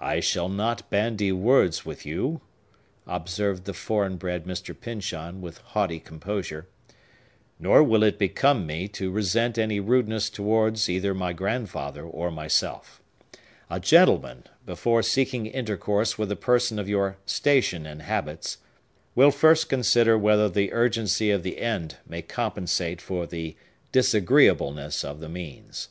"I 0.00 0.20
shall 0.20 0.48
not 0.48 0.88
bandy 0.88 1.30
words 1.30 1.84
with 1.84 2.06
you," 2.06 2.40
observed 3.06 3.66
the 3.66 3.74
foreign 3.74 4.16
bred 4.16 4.46
Mr. 4.46 4.74
Pyncheon, 4.74 5.42
with 5.42 5.58
haughty 5.58 6.00
composure. 6.00 6.68
"Nor 7.58 7.82
will 7.82 8.02
it 8.02 8.18
become 8.18 8.66
me 8.66 8.88
to 8.96 9.10
resent 9.10 9.58
any 9.58 9.78
rudeness 9.78 10.30
towards 10.30 10.88
either 10.88 11.12
my 11.12 11.34
grandfather 11.34 12.02
or 12.02 12.30
myself. 12.30 13.02
A 13.68 13.78
gentleman, 13.78 14.44
before 14.64 15.02
seeking 15.02 15.44
intercourse 15.44 16.16
with 16.16 16.32
a 16.32 16.34
person 16.34 16.78
of 16.78 16.88
your 16.88 17.18
station 17.26 17.84
and 17.84 18.00
habits, 18.00 18.56
will 19.14 19.30
first 19.30 19.68
consider 19.68 20.16
whether 20.16 20.48
the 20.48 20.72
urgency 20.72 21.30
of 21.30 21.42
the 21.42 21.58
end 21.58 21.96
may 22.08 22.22
compensate 22.22 23.02
for 23.02 23.26
the 23.26 23.54
disagreeableness 23.92 25.04
of 25.04 25.20
the 25.20 25.28
means. 25.28 25.90